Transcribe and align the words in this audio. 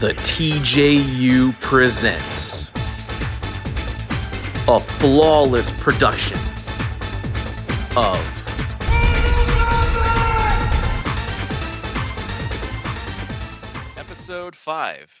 The 0.00 0.14
TJU 0.14 1.60
presents 1.60 2.70
a 4.66 4.80
flawless 4.80 5.70
production 5.72 6.38
of 7.98 8.16
episode 13.98 14.56
5. 14.56 15.20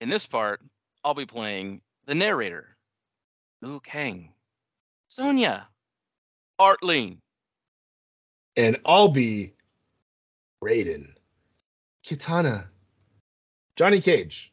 In 0.00 0.08
this 0.08 0.26
part, 0.26 0.60
I'll 1.04 1.14
be 1.14 1.24
playing 1.24 1.82
the 2.06 2.16
narrator, 2.16 2.66
Liu 3.62 3.78
Kang, 3.78 4.34
Sonya, 5.06 5.68
Artling, 6.60 7.18
and 8.56 8.76
I'll 8.84 9.06
be 9.06 9.54
Raiden, 10.60 11.10
Kitana, 12.04 12.64
Johnny 13.76 14.00
Cage, 14.00 14.52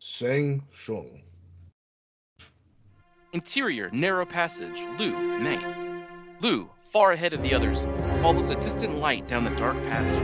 Shang 0.00 0.62
Tsung. 0.72 1.22
Interior, 3.32 3.88
narrow 3.92 4.24
passage, 4.26 4.84
Liu, 4.98 5.12
night. 5.38 5.64
Liu, 6.40 6.68
far 6.90 7.12
ahead 7.12 7.34
of 7.34 7.42
the 7.42 7.54
others, 7.54 7.84
follows 8.20 8.50
a 8.50 8.56
distant 8.56 8.96
light 8.96 9.28
down 9.28 9.44
the 9.44 9.54
dark 9.54 9.80
passage. 9.84 10.22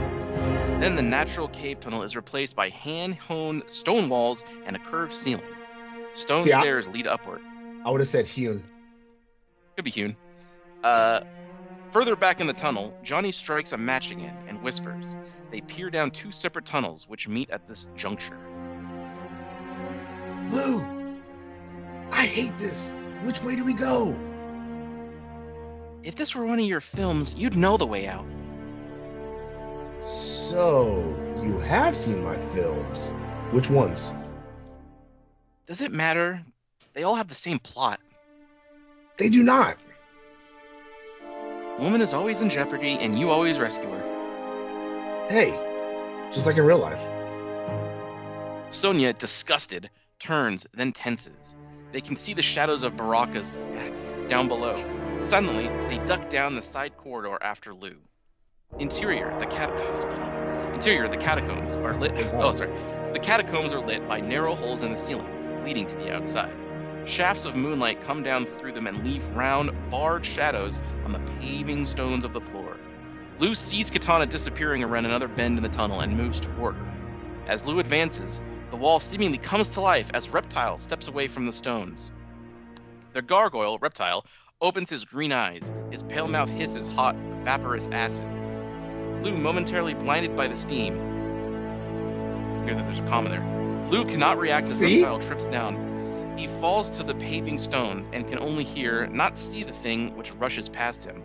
Then 0.81 0.97
the 0.97 1.01
natural 1.01 1.47
cave 1.49 1.79
tunnel 1.79 2.03
is 2.03 2.15
replaced 2.17 2.55
by 2.57 2.69
hand 2.69 3.15
honed 3.15 3.63
stone 3.67 4.09
walls 4.09 4.43
and 4.65 4.75
a 4.75 4.79
curved 4.79 5.13
ceiling. 5.13 5.45
Stone 6.13 6.43
See, 6.43 6.51
I- 6.51 6.59
stairs 6.59 6.89
lead 6.89 7.07
upward. 7.07 7.41
I 7.85 7.91
would 7.91 8.01
have 8.01 8.09
said 8.09 8.25
hewn. 8.25 8.63
Could 9.77 9.85
be 9.85 9.91
hewn. 9.91 10.17
Uh, 10.83 11.21
further 11.95 12.17
back 12.17 12.41
in 12.41 12.47
the 12.47 12.51
tunnel, 12.51 12.93
Johnny 13.03 13.31
strikes 13.31 13.71
a 13.71 13.77
match 13.77 14.11
again 14.11 14.35
and 14.49 14.61
whispers. 14.61 15.15
They 15.49 15.61
peer 15.61 15.89
down 15.89 16.11
two 16.11 16.29
separate 16.29 16.65
tunnels 16.65 17.07
which 17.07 17.29
meet 17.29 17.49
at 17.51 17.69
this 17.69 17.87
juncture. 17.95 18.37
Liu, 20.49 20.85
I 22.11 22.25
hate 22.25 22.57
this. 22.57 22.93
Which 23.23 23.41
way 23.41 23.55
do 23.55 23.63
we 23.63 23.73
go? 23.73 24.13
If 26.03 26.15
this 26.15 26.35
were 26.35 26.43
one 26.43 26.59
of 26.59 26.65
your 26.65 26.81
films, 26.81 27.33
you'd 27.35 27.55
know 27.55 27.77
the 27.77 27.87
way 27.87 28.07
out. 28.07 28.25
So, 30.01 30.97
you 31.41 31.59
have 31.59 31.95
seen 31.95 32.21
my 32.21 32.37
films. 32.53 33.13
Which 33.51 33.69
ones? 33.69 34.13
Does 35.65 35.79
it 35.79 35.93
matter? 35.93 36.41
They 36.91 37.03
all 37.03 37.15
have 37.15 37.29
the 37.29 37.35
same 37.35 37.59
plot. 37.59 38.01
They 39.15 39.29
do 39.29 39.43
not. 39.43 39.77
Woman 41.79 41.99
is 41.99 42.13
always 42.13 42.41
in 42.41 42.49
jeopardy, 42.49 42.97
and 43.01 43.19
you 43.19 43.31
always 43.31 43.59
rescue 43.59 43.89
her. 43.89 45.27
Hey, 45.29 45.51
just 46.31 46.45
like 46.45 46.55
in 46.55 46.65
real 46.65 46.77
life. 46.77 47.01
Sonya, 48.69 49.11
disgusted, 49.11 49.89
turns, 50.19 50.65
then 50.73 50.93
tenses. 50.93 51.53
They 51.91 51.99
can 51.99 52.15
see 52.15 52.33
the 52.33 52.41
shadows 52.41 52.83
of 52.83 52.95
Baraka's 52.95 53.59
eh, 53.59 54.27
down 54.29 54.47
below. 54.47 54.75
Suddenly, 55.19 55.67
they 55.89 56.03
duck 56.05 56.29
down 56.29 56.55
the 56.55 56.61
side 56.61 56.95
corridor 56.95 57.37
after 57.41 57.73
Liu. 57.73 57.97
Interior, 58.79 59.37
the 59.39 59.45
cat. 59.45 59.69
Interior, 60.73 61.09
the 61.09 61.17
catacombs 61.17 61.75
are 61.75 61.99
lit. 61.99 62.13
Oh, 62.35 62.53
sorry. 62.53 62.71
The 63.11 63.19
catacombs 63.19 63.73
are 63.73 63.85
lit 63.85 64.07
by 64.07 64.21
narrow 64.21 64.55
holes 64.55 64.81
in 64.81 64.91
the 64.91 64.97
ceiling, 64.97 65.63
leading 65.65 65.87
to 65.87 65.95
the 65.95 66.13
outside. 66.13 66.64
Shafts 67.05 67.45
of 67.45 67.55
moonlight 67.55 68.01
come 68.03 68.23
down 68.23 68.45
through 68.45 68.71
them 68.71 68.87
and 68.87 69.05
leave 69.05 69.25
round, 69.35 69.71
barred 69.91 70.25
shadows 70.25 70.81
on 71.03 71.11
the 71.11 71.19
paving 71.39 71.85
stones 71.85 72.25
of 72.25 72.33
the 72.33 72.41
floor. 72.41 72.77
Liu 73.37 73.53
sees 73.53 73.91
Kitana 73.91 74.27
disappearing 74.27 74.83
around 74.83 75.05
another 75.05 75.27
bend 75.27 75.57
in 75.57 75.63
the 75.63 75.69
tunnel 75.69 75.99
and 76.01 76.17
moves 76.17 76.39
toward 76.39 76.75
her. 76.75 76.91
As 77.47 77.65
Liu 77.65 77.79
advances, 77.79 78.41
the 78.71 78.75
wall 78.75 78.99
seemingly 78.99 79.37
comes 79.37 79.69
to 79.69 79.81
life 79.81 80.09
as 80.15 80.29
Reptile 80.29 80.79
steps 80.79 81.07
away 81.07 81.27
from 81.27 81.45
the 81.45 81.51
stones. 81.51 82.09
The 83.13 83.21
gargoyle, 83.21 83.77
Reptile, 83.77 84.25
opens 84.59 84.89
his 84.89 85.05
green 85.05 85.31
eyes. 85.31 85.71
His 85.91 86.01
pale 86.01 86.27
mouth 86.27 86.49
hisses 86.49 86.87
hot, 86.87 87.15
vaporous 87.43 87.87
acid. 87.91 88.25
Liu, 89.21 89.37
momentarily 89.37 89.93
blinded 89.93 90.35
by 90.35 90.47
the 90.47 90.55
steam, 90.55 90.95
hear 92.65 92.73
that 92.73 92.85
there's 92.85 92.99
a 92.99 93.05
comma 93.05 93.29
there. 93.29 93.87
Liu 93.91 94.05
cannot 94.05 94.39
react 94.39 94.67
as 94.69 94.79
See? 94.79 95.03
Reptile 95.03 95.19
trips 95.19 95.45
down. 95.45 95.94
He 96.35 96.47
falls 96.59 96.89
to 96.97 97.03
the 97.03 97.15
paving 97.15 97.57
stones 97.57 98.09
and 98.11 98.27
can 98.27 98.39
only 98.39 98.63
hear, 98.63 99.07
not 99.07 99.37
see 99.37 99.63
the 99.63 99.71
thing 99.73 100.15
which 100.17 100.33
rushes 100.33 100.67
past 100.69 101.05
him. 101.05 101.23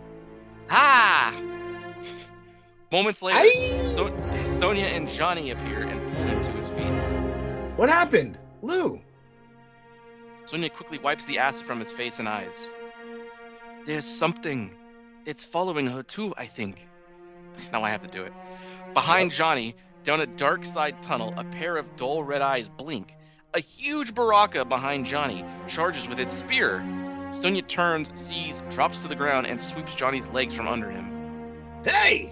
Ha! 0.69 1.33
Moments 2.91 3.21
later, 3.21 3.39
Aye. 3.39 3.83
so- 3.85 4.13
Sonya 4.43 4.85
and 4.85 5.09
Johnny 5.09 5.51
appear 5.51 5.83
and 5.83 6.07
pull 6.07 6.23
him 6.23 6.41
to 6.43 6.51
his 6.51 6.69
feet. 6.69 6.91
What 7.77 7.89
happened? 7.89 8.37
Liu. 8.61 9.01
Sonya 10.45 10.69
quickly 10.69 10.97
wipes 10.99 11.25
the 11.25 11.39
acid 11.39 11.65
from 11.65 11.79
his 11.79 11.91
face 11.91 12.19
and 12.19 12.27
eyes. 12.27 12.69
There's 13.85 14.05
something. 14.05 14.75
It's 15.25 15.43
following 15.43 15.87
her 15.87 16.03
too, 16.03 16.33
I 16.37 16.45
think. 16.45 16.87
Now 17.71 17.83
I 17.83 17.89
have 17.89 18.01
to 18.01 18.07
do 18.07 18.23
it. 18.23 18.33
Behind 18.93 19.31
Johnny, 19.31 19.75
down 20.03 20.21
a 20.21 20.25
dark 20.25 20.65
side 20.65 21.01
tunnel, 21.03 21.33
a 21.37 21.43
pair 21.43 21.77
of 21.77 21.95
dull 21.95 22.23
red 22.23 22.41
eyes 22.41 22.69
blink. 22.69 23.15
A 23.53 23.59
huge 23.59 24.13
Baraka 24.15 24.63
behind 24.63 25.05
Johnny 25.05 25.43
charges 25.67 26.07
with 26.07 26.19
its 26.19 26.31
spear. 26.31 26.83
Sonya 27.31 27.61
turns, 27.63 28.17
sees, 28.19 28.61
drops 28.69 29.01
to 29.01 29.09
the 29.09 29.15
ground, 29.15 29.45
and 29.45 29.61
sweeps 29.61 29.93
Johnny's 29.93 30.29
legs 30.29 30.53
from 30.55 30.67
under 30.67 30.89
him. 30.89 31.51
Hey! 31.83 32.31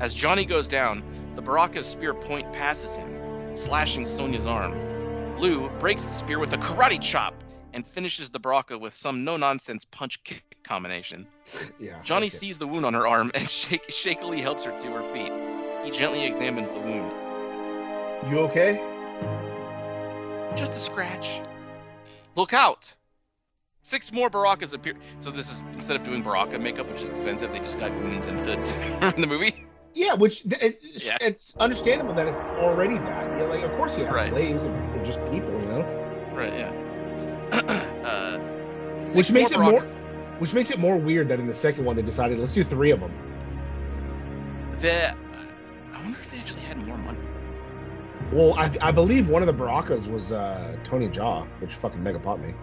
As 0.00 0.14
Johnny 0.14 0.46
goes 0.46 0.66
down, 0.66 1.02
the 1.34 1.42
Baraka's 1.42 1.86
spear 1.86 2.14
point 2.14 2.50
passes 2.52 2.96
him, 2.96 3.54
slashing 3.54 4.06
Sonya's 4.06 4.46
arm. 4.46 5.38
Liu 5.38 5.70
breaks 5.78 6.04
the 6.04 6.14
spear 6.14 6.38
with 6.38 6.52
a 6.54 6.58
karate 6.58 7.00
chop 7.00 7.34
and 7.74 7.86
finishes 7.86 8.30
the 8.30 8.38
Baraka 8.38 8.78
with 8.78 8.94
some 8.94 9.24
no-nonsense 9.24 9.84
punch-kick 9.84 10.42
combination. 10.62 11.26
Yeah. 11.78 12.00
Johnny 12.02 12.28
sees 12.28 12.58
the 12.58 12.66
wound 12.66 12.86
on 12.86 12.94
her 12.94 13.06
arm 13.06 13.30
and 13.34 13.48
shake- 13.48 13.90
shakily 13.90 14.40
helps 14.40 14.64
her 14.64 14.78
to 14.78 14.88
her 14.92 15.02
feet. 15.12 15.32
He 15.84 15.90
gently 15.90 16.24
examines 16.24 16.70
the 16.70 16.78
wound. 16.78 17.12
You 18.30 18.38
okay? 18.40 18.80
Just 20.56 20.72
a 20.72 20.80
scratch. 20.80 21.40
Look 22.36 22.52
out! 22.52 22.94
Six 23.82 24.12
more 24.12 24.30
Barakas 24.30 24.74
appear. 24.74 24.94
So 25.18 25.30
this 25.30 25.50
is 25.50 25.62
instead 25.74 25.96
of 25.96 26.02
doing 26.04 26.22
Baraka 26.22 26.58
makeup, 26.58 26.88
which 26.90 27.00
is 27.02 27.08
expensive, 27.08 27.52
they 27.52 27.58
just 27.58 27.78
got 27.78 27.90
wounds 27.96 28.26
and 28.26 28.38
hoods 28.40 28.72
in 29.16 29.20
the 29.20 29.26
movie. 29.26 29.66
Yeah, 29.94 30.14
which 30.14 30.44
it, 30.46 30.78
Yeah. 30.82 31.18
it's 31.20 31.56
understandable 31.58 32.14
that 32.14 32.28
it's 32.28 32.38
already 32.62 32.96
that. 32.98 33.38
Yeah, 33.38 33.44
like 33.46 33.62
of 33.62 33.72
course 33.72 33.94
he 33.96 34.02
has 34.02 34.14
Right. 34.14 34.30
slaves 34.30 34.64
and 34.64 35.04
just 35.04 35.18
people, 35.30 35.50
you 35.60 35.66
know. 35.66 35.80
Right. 36.34 36.52
Yeah. 36.52 36.72
uh, 38.04 38.38
Which 39.14 39.30
makes 39.32 39.50
it 39.52 39.58
more- 39.58 39.80
Which 40.38 40.54
makes 40.54 40.70
it 40.70 40.78
more 40.78 40.96
weird 40.96 41.28
that 41.28 41.40
in 41.40 41.46
the 41.46 41.54
second 41.54 41.84
one 41.84 41.96
they 41.96 42.02
decided 42.02 42.38
let's 42.38 42.54
do 42.54 42.62
three 42.64 42.90
of 42.92 43.00
them. 43.00 43.12
The, 44.78 45.10
I 45.10 45.16
wonder 46.02 46.18
if 46.18 46.30
they 46.30 46.38
actually 46.38 46.62
had 46.62 46.71
more 46.71 46.71
money. 46.71 46.71
Well, 48.32 48.54
I, 48.54 48.74
I 48.80 48.92
believe 48.92 49.28
one 49.28 49.42
of 49.42 49.46
the 49.46 49.52
Barakas 49.52 50.10
was 50.10 50.32
uh, 50.32 50.74
Tony 50.84 51.08
Jaw, 51.08 51.44
which 51.60 51.74
fucking 51.74 52.02
mega 52.02 52.18
popped 52.18 52.40
me. 52.40 52.54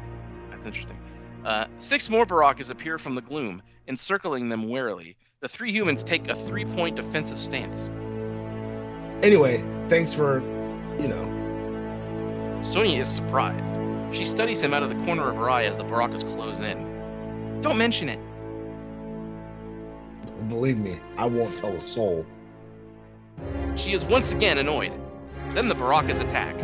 That's 0.49 0.65
interesting. 0.65 0.97
Uh, 1.45 1.65
six 1.77 2.09
more 2.09 2.25
Barakas 2.25 2.71
appear 2.71 2.97
from 2.97 3.13
the 3.13 3.21
gloom, 3.21 3.61
encircling 3.87 4.49
them 4.49 4.67
warily. 4.67 5.15
The 5.41 5.47
three 5.47 5.71
humans 5.71 6.03
take 6.03 6.27
a 6.27 6.35
three-point 6.35 6.95
defensive 6.95 7.39
stance. 7.39 7.89
Anyway, 9.21 9.63
thanks 9.89 10.11
for, 10.11 10.41
you 10.99 11.07
know, 11.07 12.59
Sonya 12.61 13.01
is 13.01 13.07
surprised. 13.07 13.79
She 14.11 14.25
studies 14.25 14.61
him 14.61 14.73
out 14.73 14.81
of 14.81 14.89
the 14.89 15.01
corner 15.05 15.29
of 15.29 15.35
her 15.35 15.51
eye 15.51 15.65
as 15.65 15.77
the 15.77 15.83
Barakas 15.83 16.25
close 16.25 16.61
in. 16.61 17.61
Don't 17.61 17.77
mention 17.77 18.09
it. 18.09 18.19
believe 20.49 20.79
me, 20.79 20.99
I 21.15 21.25
won't 21.25 21.55
tell 21.55 21.75
a 21.75 21.79
soul. 21.79 22.25
She 23.75 23.93
is 23.93 24.03
once 24.03 24.33
again 24.33 24.57
annoyed. 24.57 24.93
Then 25.55 25.67
the 25.67 25.75
Barakas 25.75 26.21
attack. 26.21 26.55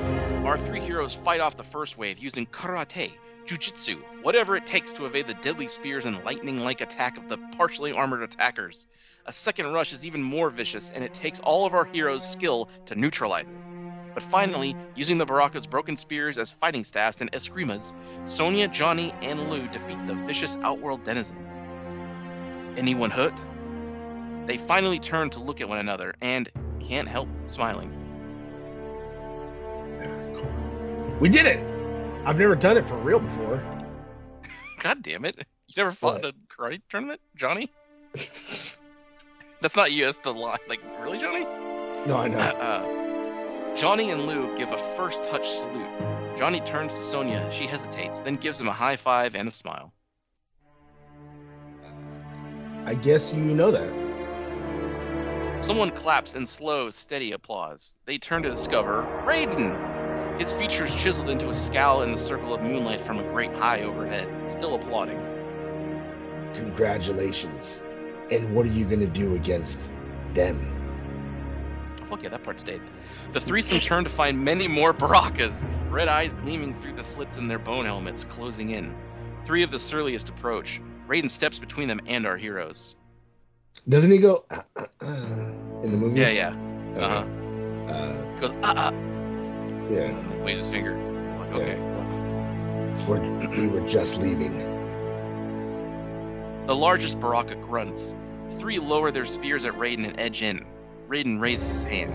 Our 0.46 0.58
three 0.58 0.80
heroes 0.80 1.16
fight 1.16 1.40
off 1.40 1.58
the 1.58 1.64
first 1.64 1.98
wave 1.98 2.20
using 2.20 2.46
karate, 2.46 3.12
jujitsu, 3.48 4.00
whatever 4.22 4.56
it 4.56 4.68
takes 4.68 4.94
to 4.94 5.06
evade 5.06 5.26
the 5.26 5.34
deadly 5.34 5.66
spears 5.66 6.06
and 6.06 6.24
lightning-like 6.24 6.82
attack 6.82 7.18
of 7.18 7.28
the 7.28 7.40
partially 7.58 7.92
armored 7.92 8.22
attackers. 8.22 8.86
A 9.26 9.34
second 9.34 9.74
rush 9.74 9.92
is 9.92 10.06
even 10.06 10.22
more 10.22 10.52
vicious, 10.52 10.92
and 10.92 11.04
it 11.04 11.16
takes 11.16 11.40
all 11.40 11.66
of 11.66 11.74
our 11.74 11.86
heroes' 11.86 12.30
skill 12.30 12.70
to 12.86 12.94
neutralize 12.94 13.48
it. 13.48 14.14
But 14.14 14.22
finally, 14.22 14.76
using 14.96 15.18
the 15.18 15.26
Baraka's 15.26 15.66
broken 15.66 15.98
spears 15.98 16.38
as 16.38 16.52
fighting 16.52 16.84
staffs 16.84 17.22
and 17.22 17.32
escrimas, 17.34 17.96
Sonya, 18.24 18.68
Johnny, 18.68 19.14
and 19.24 19.50
Liu 19.50 19.68
defeat 19.68 20.06
the 20.06 20.14
vicious 20.14 20.58
outworld 20.62 21.04
denizens. 21.04 21.58
Anyone 22.78 23.10
hurt? 23.10 23.42
They 24.46 24.58
finally 24.58 25.00
turn 25.00 25.32
to 25.32 25.40
look 25.40 25.60
at 25.60 25.68
one 25.68 25.80
another 25.80 26.14
and 26.22 26.50
can't 26.80 27.08
help 27.08 27.28
smiling. 27.48 28.05
We 31.20 31.30
did 31.30 31.46
it! 31.46 31.60
I've 32.26 32.38
never 32.38 32.56
done 32.56 32.78
it 32.78 32.88
for 32.88 32.98
real 32.98 33.20
before. 33.20 33.64
God 34.80 35.02
damn 35.02 35.26
it. 35.26 35.38
You 35.68 35.74
never 35.78 35.92
fought 35.92 36.20
in 36.20 36.26
a 36.26 36.34
karate 36.48 36.82
tournament, 36.90 37.22
Johnny? 37.36 37.72
That's 39.62 39.76
not 39.76 39.92
you, 39.92 40.06
that's 40.06 40.20
the 40.20 40.34
line. 40.34 40.60
Like, 40.68 40.82
really, 41.02 41.18
Johnny? 41.18 41.44
No, 42.06 42.18
I 42.18 42.28
know. 42.28 42.38
Uh, 42.38 43.76
Johnny 43.76 44.12
and 44.12 44.28
Liu 44.28 44.56
give 44.58 44.72
a 44.72 44.78
first 44.96 45.24
touch 45.24 45.50
salute. 45.50 45.88
Johnny 46.38 46.60
turns 46.62 46.94
to 46.94 47.02
Sonya. 47.02 47.50
She 47.52 47.66
hesitates, 47.66 48.20
then 48.20 48.36
gives 48.36 48.60
him 48.60 48.68
a 48.68 48.74
high 48.74 48.96
five 48.96 49.36
and 49.36 49.48
a 49.48 49.52
smile. 49.52 49.94
I 52.86 52.94
guess 52.94 53.34
you 53.34 53.42
know 53.42 53.72
that. 53.72 54.04
Someone 55.64 55.92
claps 55.92 56.36
in 56.36 56.46
slow, 56.46 56.90
steady 56.90 57.32
applause. 57.32 57.96
They 58.06 58.18
turn 58.18 58.44
to 58.44 58.50
discover 58.50 59.04
Raiden! 59.26 59.95
His 60.38 60.52
features 60.52 60.94
chiseled 60.94 61.30
into 61.30 61.50
a 61.50 61.54
scowl 61.54 62.02
in 62.02 62.12
the 62.12 62.18
circle 62.18 62.54
of 62.54 62.62
moonlight 62.62 63.00
from 63.00 63.20
a 63.20 63.24
great 63.24 63.54
high 63.54 63.84
overhead, 63.84 64.28
still 64.52 64.76
applauding. 64.76 65.18
Congratulations. 66.56 67.82
And 68.32 68.54
what 68.54 68.66
are 68.66 68.70
you 68.70 68.84
gonna 68.86 69.06
do 69.06 69.36
against 69.36 69.92
them? 70.34 70.72
Oh, 72.02 72.06
fuck 72.06 72.24
yeah, 72.24 72.30
that 72.30 72.44
part 72.44 72.60
stayed. 72.60 72.82
The 73.32 73.40
threesome 73.40 73.80
turn 73.80 74.04
to 74.04 74.10
find 74.10 74.44
many 74.44 74.68
more 74.68 74.94
Barakas, 74.94 75.66
red 75.90 76.10
eyes 76.10 76.34
gleaming 76.34 76.74
through 76.74 76.96
the 76.96 77.04
slits 77.04 77.38
in 77.38 77.48
their 77.48 77.60
bone 77.60 77.86
helmets, 77.86 78.26
closing 78.26 78.72
in. 78.72 78.96
Three 79.46 79.64
of 79.64 79.72
the 79.72 79.80
surliest 79.80 80.28
approach. 80.28 80.82
Raiden 81.08 81.30
steps 81.30 81.60
between 81.60 81.88
them 81.88 82.02
and 82.08 82.26
our 82.26 82.36
heroes. 82.36 82.96
Doesn't 83.88 84.12
he 84.12 84.18
go 84.18 84.44
uh, 84.50 84.62
uh, 84.76 84.86
uh, 85.02 85.06
in 85.84 85.92
the 85.92 85.98
movie? 85.98 86.20
Yeah, 86.20 86.30
yeah. 86.30 86.50
Okay. 86.96 87.06
Uh-huh. 87.06 87.92
Uh, 87.92 88.40
Goes, 88.40 88.52
ah, 88.64 88.92
ah. 88.92 89.15
Yeah. 89.90 90.04
and 90.04 90.44
Waves 90.44 90.62
his 90.62 90.70
finger. 90.70 90.96
Like, 91.40 91.54
okay. 91.54 91.78
We're, 93.08 93.50
we 93.50 93.68
were 93.80 93.88
just 93.88 94.18
leaving. 94.18 94.58
The 96.66 96.76
largest 96.76 97.20
Baraka 97.20 97.56
grunts. 97.56 98.16
Three 98.52 98.80
lower 98.80 99.12
their 99.12 99.26
spears 99.26 99.66
at 99.66 99.74
Raiden 99.74 100.08
and 100.08 100.20
edge 100.20 100.42
in. 100.42 100.66
Raiden 101.08 101.40
raises 101.40 101.70
his 101.70 101.84
hand. 101.84 102.14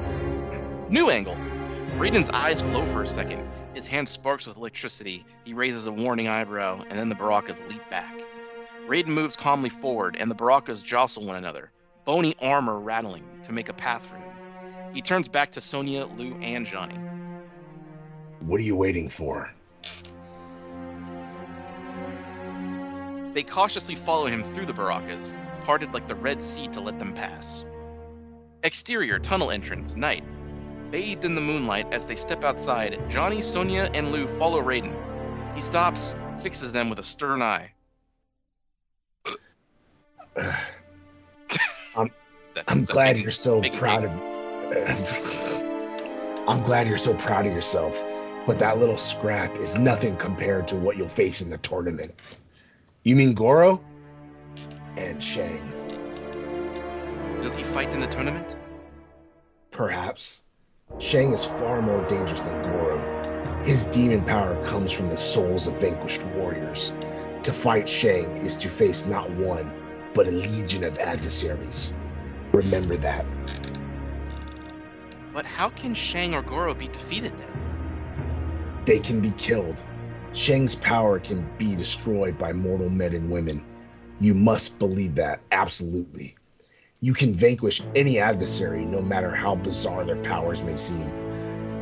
New 0.90 1.10
angle. 1.10 1.36
Raiden's 1.98 2.30
eyes 2.30 2.62
glow 2.62 2.86
for 2.86 3.02
a 3.02 3.06
second. 3.06 3.48
His 3.74 3.86
hand 3.86 4.08
sparks 4.08 4.46
with 4.46 4.56
electricity. 4.56 5.24
He 5.44 5.54
raises 5.54 5.86
a 5.86 5.92
warning 5.92 6.28
eyebrow, 6.28 6.82
and 6.88 6.98
then 6.98 7.08
the 7.08 7.14
Barakas 7.14 7.66
leap 7.68 7.88
back. 7.90 8.12
Raiden 8.86 9.08
moves 9.08 9.36
calmly 9.36 9.68
forward, 9.68 10.16
and 10.18 10.30
the 10.30 10.34
Barakas 10.34 10.82
jostle 10.82 11.26
one 11.26 11.36
another, 11.36 11.70
bony 12.04 12.34
armor 12.40 12.78
rattling 12.80 13.24
to 13.44 13.52
make 13.52 13.68
a 13.68 13.72
path 13.72 14.04
for 14.06 14.16
him. 14.16 14.30
He 14.92 15.02
turns 15.02 15.28
back 15.28 15.52
to 15.52 15.60
Sonya, 15.60 16.06
Liu, 16.06 16.34
and 16.36 16.66
Johnny. 16.66 16.98
What 18.40 18.60
are 18.60 18.64
you 18.64 18.76
waiting 18.76 19.08
for? 19.08 19.50
They 23.34 23.42
cautiously 23.42 23.94
follow 23.94 24.26
him 24.26 24.42
through 24.42 24.66
the 24.66 24.72
Barakas, 24.72 25.36
parted 25.62 25.92
like 25.92 26.08
the 26.08 26.14
Red 26.14 26.42
Sea 26.42 26.66
to 26.68 26.80
let 26.80 26.98
them 26.98 27.12
pass. 27.12 27.64
Exterior 28.64 29.18
tunnel 29.18 29.50
entrance, 29.50 29.94
night. 29.94 30.24
Bathed 30.90 31.24
in 31.24 31.34
the 31.36 31.40
moonlight 31.40 31.86
as 31.92 32.04
they 32.04 32.16
step 32.16 32.42
outside, 32.42 33.00
Johnny, 33.08 33.40
Sonya, 33.40 33.90
and 33.94 34.10
Liu 34.10 34.26
follow 34.36 34.60
Raiden. 34.60 34.94
He 35.54 35.60
stops, 35.60 36.16
fixes 36.42 36.72
them 36.72 36.90
with 36.90 36.98
a 36.98 37.02
stern 37.04 37.40
eye. 37.42 37.70
I'm- 40.36 40.56
that- 42.54 42.64
I'm 42.66 42.84
glad 42.84 43.16
you're 43.18 43.30
so 43.30 43.60
proud 43.62 44.04
of. 44.06 44.10
I'm 46.48 46.62
glad 46.64 46.88
you're 46.88 46.98
so 46.98 47.14
proud 47.14 47.46
of 47.46 47.52
yourself, 47.52 48.02
but 48.46 48.58
that 48.58 48.78
little 48.78 48.96
scrap 48.96 49.56
is 49.58 49.76
nothing 49.76 50.16
compared 50.16 50.66
to 50.68 50.76
what 50.76 50.96
you'll 50.96 51.08
face 51.08 51.40
in 51.40 51.50
the 51.50 51.58
tournament. 51.58 52.14
You 53.04 53.16
mean 53.16 53.34
Goro? 53.34 53.82
And 54.96 55.22
Shang, 55.22 55.66
Will 57.40 57.50
he 57.52 57.62
fight 57.64 57.92
in 57.94 58.00
the 58.00 58.06
tournament? 58.06 58.56
perhaps. 59.70 60.42
Shang 60.98 61.32
is 61.32 61.44
far 61.46 61.80
more 61.80 62.06
dangerous 62.06 62.42
than 62.42 62.62
Goro. 62.62 63.62
His 63.64 63.84
demon 63.86 64.22
power 64.24 64.62
comes 64.64 64.92
from 64.92 65.08
the 65.08 65.16
souls 65.16 65.66
of 65.66 65.74
vanquished 65.80 66.22
warriors. 66.36 66.92
To 67.44 67.52
fight 67.52 67.88
Shang 67.88 68.26
is 68.38 68.56
to 68.56 68.68
face 68.68 69.06
not 69.06 69.30
one, 69.30 69.72
but 70.12 70.26
a 70.28 70.32
legion 70.32 70.84
of 70.84 70.98
adversaries. 70.98 71.94
Remember 72.52 72.96
that. 72.98 73.24
But 75.32 75.46
how 75.46 75.70
can 75.70 75.94
Shang 75.94 76.34
or 76.34 76.42
Goro 76.42 76.74
be 76.74 76.88
defeated 76.88 77.32
then? 77.38 77.69
They 78.86 78.98
can 78.98 79.20
be 79.20 79.32
killed. 79.32 79.82
Shang's 80.32 80.74
power 80.74 81.18
can 81.18 81.46
be 81.58 81.74
destroyed 81.74 82.38
by 82.38 82.52
mortal 82.52 82.88
men 82.88 83.14
and 83.14 83.30
women. 83.30 83.64
You 84.20 84.34
must 84.34 84.78
believe 84.78 85.16
that, 85.16 85.40
absolutely. 85.52 86.36
You 87.00 87.12
can 87.12 87.34
vanquish 87.34 87.82
any 87.94 88.18
adversary, 88.18 88.84
no 88.84 89.02
matter 89.02 89.34
how 89.34 89.56
bizarre 89.56 90.04
their 90.04 90.22
powers 90.22 90.62
may 90.62 90.76
seem. 90.76 91.06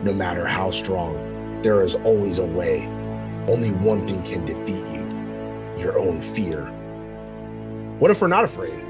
No 0.04 0.12
matter 0.12 0.46
how 0.46 0.70
strong, 0.70 1.62
there 1.62 1.82
is 1.82 1.94
always 1.94 2.38
a 2.38 2.46
way. 2.46 2.86
Only 3.46 3.70
one 3.70 4.06
thing 4.06 4.22
can 4.24 4.44
defeat 4.44 4.86
you 4.92 4.98
your 5.80 5.98
own 5.98 6.20
fear. 6.20 6.64
What 8.00 8.10
if 8.10 8.20
we're 8.20 8.28
not 8.28 8.44
afraid? 8.44 8.84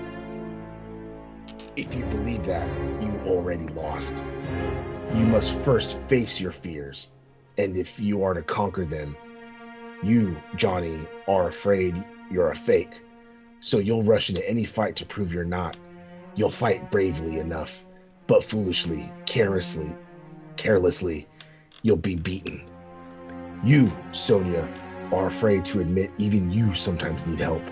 If 1.77 1.95
you 1.95 2.05
believe 2.07 2.45
that, 2.47 2.67
you 3.03 3.13
already 3.27 3.69
lost. 3.69 4.15
You 5.15 5.27
must 5.27 5.55
first 5.61 5.99
face 6.09 6.41
your 6.41 6.53
fears 6.53 7.11
and 7.59 7.77
if 7.77 7.99
you 7.99 8.23
are 8.23 8.35
to 8.35 8.43
conquer 8.43 8.85
them, 8.85 9.17
you, 10.03 10.41
Johnny, 10.57 10.99
are 11.27 11.49
afraid 11.49 12.05
you're 12.31 12.53
a 12.53 12.57
fake. 12.57 13.01
So 13.61 13.79
you'll 13.79 14.05
rush 14.05 14.29
into 14.29 14.49
any 14.49 14.65
fight 14.65 14.95
to 14.97 15.05
prove 15.05 15.33
you're 15.33 15.45
not. 15.45 15.77
You'll 16.37 16.51
fight 16.51 16.91
bravely 16.91 17.41
enough, 17.41 17.85
but 18.29 18.45
foolishly, 18.45 19.11
carelessly, 19.27 19.97
carelessly, 20.57 21.27
you'll 21.83 21.97
be 21.97 22.15
beaten. 22.15 22.63
You, 23.65 23.91
Sonya, 24.13 24.69
are 25.13 25.27
afraid 25.27 25.65
to 25.67 25.81
admit 25.81 26.13
even 26.17 26.53
you 26.53 26.75
sometimes 26.75 27.27
need 27.27 27.41
help. 27.41 27.63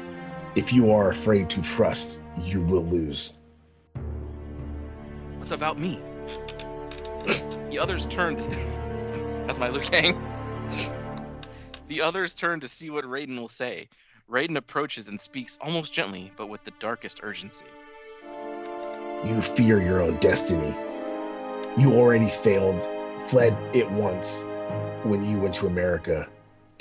If 0.57 0.73
you 0.73 0.91
are 0.91 1.11
afraid 1.11 1.49
to 1.51 1.63
trust, 1.63 2.19
you 2.41 2.61
will 2.61 2.85
lose. 2.85 3.35
What 5.39 5.53
about 5.53 5.79
me? 5.79 6.01
the 7.71 7.79
others 7.79 8.07
turn 8.09 8.37
That's 9.47 9.59
my 9.59 9.69
Liu 9.69 9.81
Kang. 9.81 10.21
the 11.89 12.03
others 12.03 12.35
turn 12.35 12.59
to 12.61 12.69
see 12.69 12.91
what 12.91 13.05
Raiden 13.05 13.39
will 13.39 13.49
say. 13.49 13.89
Raiden 14.29 14.57
approaches 14.57 15.07
and 15.07 15.21
speaks 15.21 15.57
almost 15.61 15.93
gently, 15.93 16.33
but 16.37 16.49
with 16.49 16.65
the 16.65 16.73
darkest 16.81 17.21
urgency. 17.23 17.65
You 19.25 19.41
fear 19.41 19.81
your 19.81 20.03
own 20.03 20.17
destiny. 20.17 20.75
You 21.79 21.95
already 21.95 22.29
failed, 22.29 22.89
fled 23.29 23.57
it 23.73 23.89
once 23.89 24.43
when 25.05 25.25
you 25.25 25.39
went 25.39 25.55
to 25.55 25.69
America, 25.69 26.29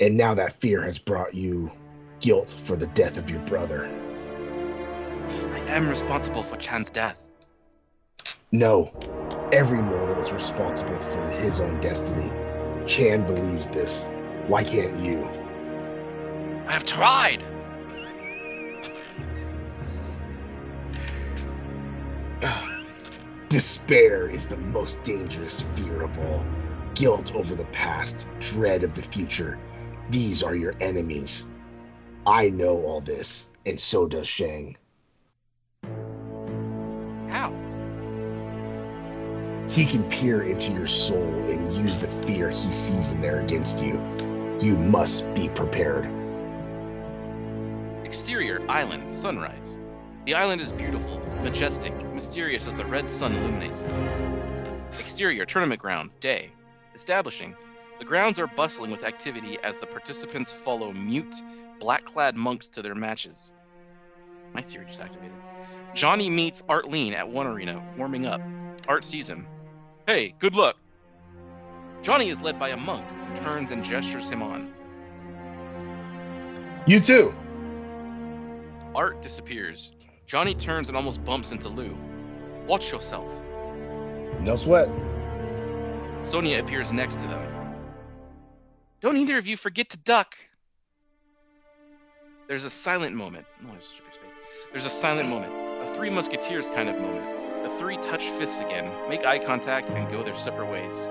and 0.00 0.16
now 0.16 0.34
that 0.34 0.54
fear 0.54 0.82
has 0.82 0.98
brought 0.98 1.34
you 1.34 1.70
guilt 2.18 2.56
for 2.64 2.74
the 2.74 2.88
death 2.88 3.16
of 3.16 3.30
your 3.30 3.40
brother. 3.40 3.86
I 5.52 5.60
am 5.68 5.88
responsible 5.88 6.42
for 6.42 6.56
Chan's 6.56 6.90
death. 6.90 7.16
No, 8.50 8.92
every 9.52 9.80
mortal 9.80 10.18
is 10.18 10.32
responsible 10.32 10.98
for 11.12 11.28
his 11.30 11.60
own 11.60 11.80
destiny. 11.80 12.32
Chan 12.86 13.26
believes 13.26 13.66
this. 13.68 14.04
Why 14.46 14.62
can't 14.62 15.00
you? 15.00 15.24
I 16.66 16.72
have 16.72 16.84
tried! 16.84 17.42
Despair 23.48 24.28
is 24.28 24.46
the 24.46 24.56
most 24.56 25.02
dangerous 25.02 25.62
fear 25.74 26.02
of 26.02 26.18
all. 26.18 26.44
Guilt 26.94 27.34
over 27.34 27.54
the 27.54 27.64
past, 27.66 28.26
dread 28.40 28.82
of 28.84 28.94
the 28.94 29.02
future. 29.02 29.58
These 30.10 30.42
are 30.42 30.54
your 30.54 30.74
enemies. 30.80 31.46
I 32.26 32.50
know 32.50 32.80
all 32.82 33.00
this, 33.00 33.48
and 33.66 33.78
so 33.78 34.06
does 34.06 34.28
Shang. 34.28 34.76
He 39.76 39.84
can 39.84 40.08
peer 40.08 40.42
into 40.44 40.72
your 40.72 40.86
soul 40.86 41.28
and 41.50 41.70
use 41.74 41.98
the 41.98 42.08
fear 42.08 42.48
he 42.48 42.72
sees 42.72 43.12
in 43.12 43.20
there 43.20 43.42
against 43.42 43.84
you. 43.84 44.00
You 44.58 44.78
must 44.78 45.34
be 45.34 45.50
prepared. 45.50 46.08
Exterior, 48.02 48.64
island, 48.70 49.14
sunrise. 49.14 49.78
The 50.24 50.32
island 50.32 50.62
is 50.62 50.72
beautiful, 50.72 51.20
majestic, 51.42 51.92
mysterious 52.14 52.66
as 52.66 52.74
the 52.74 52.86
red 52.86 53.06
sun 53.06 53.34
illuminates 53.34 53.82
it. 53.82 53.90
Exterior, 54.98 55.44
tournament 55.44 55.82
grounds, 55.82 56.14
day. 56.16 56.50
Establishing. 56.94 57.54
The 57.98 58.06
grounds 58.06 58.38
are 58.38 58.46
bustling 58.46 58.90
with 58.90 59.04
activity 59.04 59.58
as 59.62 59.76
the 59.76 59.86
participants 59.86 60.54
follow 60.54 60.90
mute, 60.92 61.36
black 61.80 62.06
clad 62.06 62.34
monks 62.34 62.68
to 62.68 62.80
their 62.80 62.94
matches. 62.94 63.50
My 64.54 64.62
Siri 64.62 64.86
just 64.86 65.02
activated. 65.02 65.36
Johnny 65.92 66.30
meets 66.30 66.62
Art 66.66 66.88
Lean 66.88 67.12
at 67.12 67.28
one 67.28 67.46
arena, 67.46 67.84
warming 67.98 68.24
up. 68.24 68.40
Art 68.88 69.04
sees 69.04 69.28
him. 69.28 69.46
Hey, 70.06 70.34
good 70.38 70.54
luck. 70.54 70.76
Johnny 72.00 72.28
is 72.28 72.40
led 72.40 72.60
by 72.60 72.68
a 72.68 72.76
monk 72.76 73.04
who 73.28 73.36
turns 73.42 73.72
and 73.72 73.82
gestures 73.82 74.28
him 74.28 74.40
on. 74.40 74.72
You 76.86 77.00
too. 77.00 77.34
Art 78.94 79.20
disappears. 79.20 79.92
Johnny 80.24 80.54
turns 80.54 80.88
and 80.88 80.96
almost 80.96 81.24
bumps 81.24 81.50
into 81.50 81.68
Liu. 81.68 81.96
Watch 82.68 82.92
yourself. 82.92 83.28
No 84.40 84.54
sweat. 84.54 84.88
Sonya 86.22 86.60
appears 86.60 86.92
next 86.92 87.16
to 87.16 87.26
them. 87.26 87.74
Don't 89.00 89.16
either 89.16 89.38
of 89.38 89.46
you 89.48 89.56
forget 89.56 89.88
to 89.90 89.98
duck. 89.98 90.36
There's 92.46 92.64
a 92.64 92.70
silent 92.70 93.16
moment. 93.16 93.46
No, 93.60 93.70
space. 93.80 94.06
There's 94.70 94.86
a 94.86 94.90
silent 94.90 95.28
moment. 95.28 95.52
A 95.52 95.94
Three 95.94 96.10
Musketeers 96.10 96.70
kind 96.70 96.88
of 96.88 97.00
moment. 97.00 97.35
Three 97.78 97.98
touch 97.98 98.30
fists 98.30 98.60
again, 98.60 98.90
make 99.08 99.26
eye 99.26 99.38
contact, 99.38 99.90
and 99.90 100.08
go 100.10 100.22
their 100.22 100.34
separate 100.34 100.70
ways. 100.70 101.06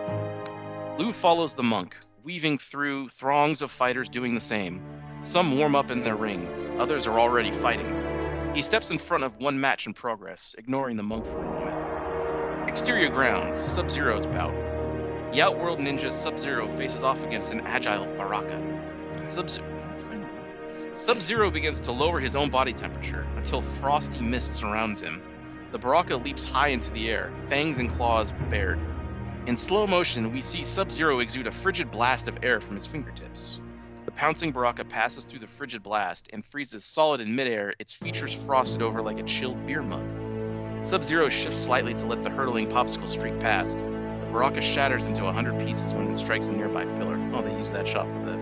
Liu 0.97 1.11
follows 1.11 1.53
the 1.53 1.63
monk, 1.63 1.95
weaving 2.23 2.57
through 2.57 3.09
throngs 3.09 3.61
of 3.61 3.69
fighters 3.69 4.09
doing 4.09 4.33
the 4.33 4.41
same. 4.41 4.83
Some 5.21 5.57
warm 5.57 5.75
up 5.75 5.91
in 5.91 6.03
their 6.03 6.15
rings, 6.15 6.71
others 6.79 7.05
are 7.05 7.19
already 7.19 7.51
fighting. 7.51 8.53
He 8.55 8.61
steps 8.61 8.89
in 8.89 8.97
front 8.97 9.23
of 9.23 9.37
one 9.37 9.59
match 9.59 9.85
in 9.85 9.93
progress, 9.93 10.55
ignoring 10.57 10.97
the 10.97 11.03
monk 11.03 11.25
for 11.25 11.37
a 11.39 11.45
moment. 11.45 12.69
Exterior 12.69 13.09
grounds, 13.09 13.59
Sub 13.59 13.91
Zero's 13.91 14.25
bout. 14.25 14.53
The 15.33 15.41
Outworld 15.41 15.79
ninja 15.79 16.11
Sub 16.11 16.39
Zero 16.39 16.67
faces 16.77 17.03
off 17.03 17.23
against 17.23 17.51
an 17.51 17.61
agile 17.61 18.05
Baraka. 18.15 18.59
Sub 19.27 19.49
Zero 21.21 21.51
begins 21.51 21.81
to 21.81 21.91
lower 21.91 22.19
his 22.19 22.35
own 22.35 22.49
body 22.49 22.73
temperature 22.73 23.27
until 23.35 23.61
frosty 23.61 24.19
mist 24.21 24.55
surrounds 24.55 25.01
him. 25.01 25.21
The 25.75 25.79
Baraka 25.79 26.15
leaps 26.15 26.45
high 26.45 26.69
into 26.69 26.89
the 26.91 27.09
air, 27.09 27.33
fangs 27.49 27.79
and 27.79 27.91
claws 27.91 28.31
bared. 28.49 28.79
In 29.45 29.57
slow 29.57 29.85
motion, 29.85 30.31
we 30.31 30.39
see 30.39 30.63
Sub 30.63 30.89
Zero 30.89 31.19
exude 31.19 31.47
a 31.47 31.51
frigid 31.51 31.91
blast 31.91 32.29
of 32.29 32.37
air 32.43 32.61
from 32.61 32.75
his 32.75 32.87
fingertips. 32.87 33.59
The 34.05 34.11
pouncing 34.11 34.53
Baraka 34.53 34.85
passes 34.85 35.25
through 35.25 35.39
the 35.39 35.47
frigid 35.47 35.83
blast 35.83 36.29
and 36.31 36.45
freezes 36.45 36.85
solid 36.85 37.19
in 37.19 37.35
midair, 37.35 37.73
its 37.77 37.91
features 37.91 38.33
frosted 38.33 38.81
over 38.83 39.01
like 39.01 39.19
a 39.19 39.23
chilled 39.23 39.67
beer 39.67 39.81
mug. 39.81 40.05
Sub 40.81 41.03
Zero 41.03 41.27
shifts 41.27 41.59
slightly 41.59 41.93
to 41.95 42.05
let 42.05 42.23
the 42.23 42.29
hurtling 42.29 42.69
popsicle 42.69 43.09
streak 43.09 43.37
past. 43.41 43.79
The 43.79 44.29
Baraka 44.31 44.61
shatters 44.61 45.07
into 45.07 45.25
a 45.25 45.33
hundred 45.33 45.59
pieces 45.59 45.93
when 45.93 46.09
it 46.09 46.17
strikes 46.17 46.47
a 46.47 46.53
nearby 46.53 46.85
pillar. 46.85 47.19
Oh, 47.33 47.41
they 47.41 47.51
use 47.51 47.73
that 47.73 47.85
shot 47.85 48.07
for 48.07 48.19
the 48.25 48.37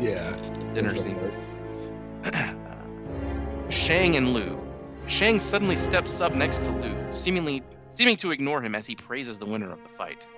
Yeah. 0.00 0.36
dinner 0.72 0.96
scene. 0.96 1.18
Shang 3.68 4.14
and 4.14 4.32
Liu. 4.32 4.67
Shang 5.08 5.40
suddenly 5.40 5.74
steps 5.74 6.20
up 6.20 6.34
next 6.34 6.64
to 6.64 6.70
Liu, 6.70 6.94
seemingly 7.10 7.62
seeming 7.88 8.18
to 8.18 8.30
ignore 8.30 8.60
him 8.60 8.74
as 8.74 8.86
he 8.86 8.94
praises 8.94 9.38
the 9.38 9.46
winner 9.46 9.72
of 9.72 9.82
the 9.82 9.88
fight. 9.88 10.28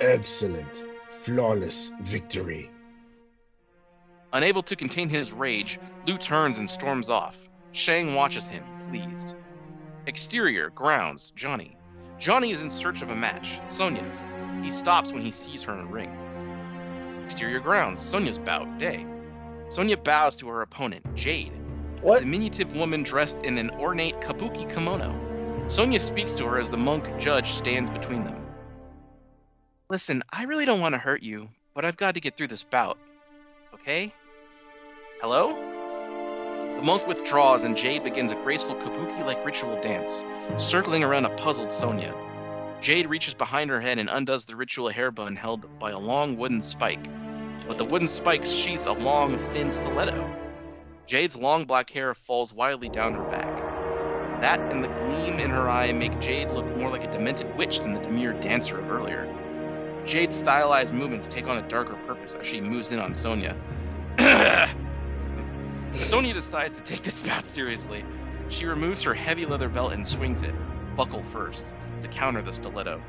Excellent. 0.00 0.84
Flawless 1.22 1.90
victory. 2.02 2.70
Unable 4.32 4.62
to 4.62 4.76
contain 4.76 5.08
his 5.08 5.32
rage, 5.32 5.80
Liu 6.06 6.16
turns 6.18 6.58
and 6.58 6.70
storms 6.70 7.10
off. 7.10 7.36
Shang 7.72 8.14
watches 8.14 8.46
him, 8.46 8.64
pleased. 8.88 9.34
Exterior, 10.06 10.70
grounds, 10.70 11.32
Johnny. 11.34 11.76
Johnny 12.20 12.52
is 12.52 12.62
in 12.62 12.70
search 12.70 13.02
of 13.02 13.10
a 13.10 13.16
match, 13.16 13.60
Sonya's. 13.66 14.22
He 14.62 14.70
stops 14.70 15.12
when 15.12 15.22
he 15.22 15.32
sees 15.32 15.64
her 15.64 15.72
in 15.74 15.80
a 15.80 15.86
ring. 15.86 17.24
Exterior 17.24 17.58
grounds, 17.58 18.00
Sonya's 18.00 18.38
bout, 18.38 18.78
Day. 18.78 19.04
Sonya 19.68 19.96
bows 19.96 20.36
to 20.36 20.48
her 20.48 20.62
opponent, 20.62 21.12
Jade, 21.16 21.52
a 22.06 22.20
diminutive 22.20 22.76
woman 22.76 23.02
dressed 23.02 23.44
in 23.44 23.58
an 23.58 23.70
ornate 23.70 24.20
kabuki 24.20 24.72
kimono. 24.72 25.14
Sonya 25.68 25.98
speaks 25.98 26.34
to 26.34 26.46
her 26.46 26.60
as 26.60 26.70
the 26.70 26.76
monk 26.76 27.04
judge 27.18 27.50
stands 27.50 27.90
between 27.90 28.22
them. 28.24 28.46
Listen, 29.90 30.22
I 30.30 30.44
really 30.44 30.64
don't 30.64 30.80
want 30.80 30.94
to 30.94 30.98
hurt 30.98 31.22
you, 31.22 31.48
but 31.74 31.84
I've 31.84 31.96
got 31.96 32.14
to 32.14 32.20
get 32.20 32.36
through 32.36 32.48
this 32.48 32.62
bout. 32.62 32.98
Okay? 33.74 34.12
Hello? 35.20 35.54
The 36.76 36.82
monk 36.82 37.06
withdraws 37.06 37.64
and 37.64 37.76
Jade 37.76 38.04
begins 38.04 38.30
a 38.30 38.36
graceful 38.36 38.76
kabuki 38.76 39.24
like 39.24 39.44
ritual 39.44 39.80
dance, 39.80 40.24
circling 40.58 41.02
around 41.02 41.24
a 41.24 41.36
puzzled 41.36 41.72
Sonya. 41.72 42.14
Jade 42.80 43.06
reaches 43.06 43.34
behind 43.34 43.70
her 43.70 43.80
head 43.80 43.98
and 43.98 44.08
undoes 44.08 44.44
the 44.44 44.54
ritual 44.54 44.90
hairbun 44.90 45.36
held 45.36 45.78
by 45.78 45.90
a 45.90 45.98
long 45.98 46.36
wooden 46.36 46.62
spike, 46.62 47.08
but 47.66 47.78
the 47.78 47.84
wooden 47.84 48.06
spike 48.06 48.44
sheathes 48.44 48.86
a 48.86 48.92
long, 48.92 49.38
thin 49.52 49.70
stiletto. 49.70 50.45
Jade's 51.06 51.36
long 51.36 51.64
black 51.66 51.88
hair 51.90 52.14
falls 52.14 52.52
wildly 52.52 52.88
down 52.88 53.14
her 53.14 53.30
back. 53.30 54.40
That 54.40 54.58
and 54.72 54.82
the 54.82 54.88
gleam 54.88 55.38
in 55.38 55.50
her 55.50 55.70
eye 55.70 55.92
make 55.92 56.18
Jade 56.20 56.50
look 56.50 56.66
more 56.76 56.90
like 56.90 57.04
a 57.04 57.10
demented 57.10 57.56
witch 57.56 57.78
than 57.78 57.94
the 57.94 58.00
demure 58.00 58.32
dancer 58.34 58.80
of 58.80 58.90
earlier. 58.90 59.32
Jade's 60.04 60.36
stylized 60.36 60.92
movements 60.92 61.28
take 61.28 61.46
on 61.46 61.58
a 61.58 61.68
darker 61.68 61.94
purpose 61.94 62.34
as 62.34 62.44
she 62.44 62.60
moves 62.60 62.90
in 62.90 62.98
on 62.98 63.14
Sonya. 63.14 63.56
Sonya 65.94 66.34
decides 66.34 66.76
to 66.76 66.82
take 66.82 67.02
this 67.02 67.20
bout 67.20 67.46
seriously. 67.46 68.04
She 68.48 68.66
removes 68.66 69.02
her 69.02 69.14
heavy 69.14 69.46
leather 69.46 69.68
belt 69.68 69.92
and 69.92 70.06
swings 70.06 70.42
it, 70.42 70.54
buckle 70.96 71.22
first, 71.22 71.72
to 72.02 72.08
counter 72.08 72.42
the 72.42 72.52
stiletto. 72.52 73.00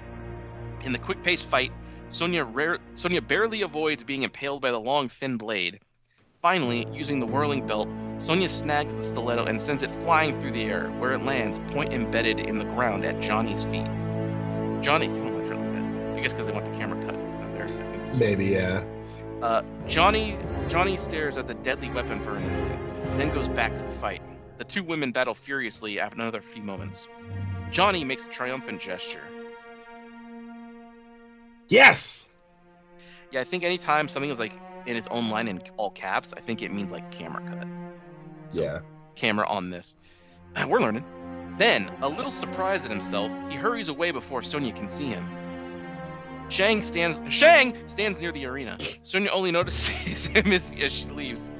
In 0.83 0.91
the 0.91 0.99
quick-paced 0.99 1.49
fight, 1.49 1.71
Sonya, 2.09 2.45
rare, 2.45 2.77
Sonya 2.93 3.21
barely 3.21 3.63
avoids 3.63 4.03
being 4.03 4.21
impaled 4.21 4.61
by 4.61 4.69
the 4.71 4.79
long, 4.79 5.09
thin 5.09 5.37
blade. 5.37 5.79
Finally, 6.47 6.87
using 6.93 7.19
the 7.19 7.25
whirling 7.25 7.67
belt, 7.67 7.89
Sonya 8.15 8.47
snags 8.47 8.95
the 8.95 9.03
stiletto 9.03 9.43
and 9.47 9.61
sends 9.61 9.83
it 9.83 9.91
flying 9.91 10.39
through 10.39 10.51
the 10.51 10.63
air, 10.63 10.87
where 10.91 11.11
it 11.11 11.21
lands 11.23 11.59
point 11.73 11.91
embedded 11.91 12.39
in 12.39 12.57
the 12.57 12.63
ground 12.63 13.03
at 13.03 13.19
Johnny's 13.19 13.65
feet. 13.65 13.83
Johnny's. 14.81 15.17
Oh, 15.17 15.27
I 15.27 15.43
that. 15.43 16.15
I 16.15 16.21
guess 16.21 16.31
because 16.31 16.47
they 16.47 16.53
want 16.53 16.63
the 16.63 16.71
camera 16.71 17.03
cut 17.03 17.15
out 17.15 17.53
there. 17.53 18.17
Maybe, 18.17 18.45
yeah. 18.45 18.81
uh, 19.41 19.61
Johnny 19.87 20.37
Johnny 20.69 20.95
stares 20.95 21.37
at 21.37 21.47
the 21.47 21.53
deadly 21.53 21.89
weapon 21.89 22.21
for 22.21 22.37
an 22.37 22.45
instant, 22.45 22.79
then 23.17 23.33
goes 23.33 23.49
back 23.49 23.75
to 23.75 23.83
the 23.83 23.91
fight. 23.91 24.21
The 24.55 24.63
two 24.63 24.85
women 24.85 25.11
battle 25.11 25.33
furiously 25.33 25.99
after 25.99 26.15
another 26.15 26.41
few 26.41 26.63
moments. 26.63 27.09
Johnny 27.71 28.05
makes 28.05 28.25
a 28.25 28.29
triumphant 28.29 28.79
gesture. 28.79 29.19
Yes! 31.67 32.25
Yeah, 33.31 33.41
I 33.41 33.43
think 33.43 33.65
anytime 33.65 34.07
something 34.07 34.31
is 34.31 34.39
like 34.39 34.53
in 34.87 34.95
its 34.97 35.07
own 35.11 35.29
line 35.29 35.47
in 35.47 35.61
all 35.77 35.91
caps, 35.91 36.33
I 36.35 36.39
think 36.41 36.61
it 36.61 36.71
means 36.71 36.91
like 36.91 37.11
camera 37.11 37.41
cut. 37.47 37.67
So- 38.49 38.61
Yeah. 38.63 38.79
Camera 39.15 39.47
on 39.47 39.69
this. 39.69 39.95
We're 40.67 40.79
learning. 40.79 41.03
Then, 41.57 41.91
a 42.01 42.07
little 42.09 42.29
surprised 42.31 42.85
at 42.85 42.91
himself, 42.91 43.31
he 43.49 43.55
hurries 43.55 43.89
away 43.89 44.11
before 44.11 44.43
Sonya 44.43 44.73
can 44.73 44.89
see 44.89 45.07
him. 45.07 45.27
Shang 46.49 46.81
stands 46.83 47.19
Shang 47.33 47.75
stands 47.87 48.21
near 48.21 48.31
the 48.31 48.45
arena. 48.45 48.77
Sonya 49.01 49.31
only 49.31 49.51
notices 49.51 50.27
him 50.33 50.51
as, 50.53 50.71
as 50.79 50.91
she 50.93 51.05
leaves. 51.07 51.51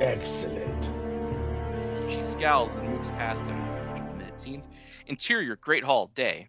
Excellent. 0.00 0.90
She 2.10 2.20
scowls 2.20 2.74
and 2.76 2.88
moves 2.90 3.10
past 3.10 3.46
him. 3.46 4.18
Mid 4.18 4.38
scenes. 4.38 4.68
Interior, 5.06 5.56
Great 5.56 5.84
Hall, 5.84 6.10
day. 6.14 6.48